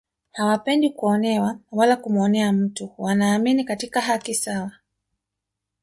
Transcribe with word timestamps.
Hawapendi 0.31 0.89
kuonewa 0.89 1.59
wala 1.71 1.95
kumuonea 1.95 2.51
mtu 2.51 2.91
wanaamini 2.97 3.63
katika 3.63 4.01
haki 4.01 4.35
sawa 4.35 4.71